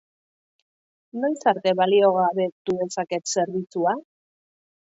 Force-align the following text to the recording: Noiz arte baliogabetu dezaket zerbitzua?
Noiz 1.25 1.43
arte 1.51 1.75
baliogabetu 1.81 2.79
dezaket 2.81 3.33
zerbitzua? 3.37 3.95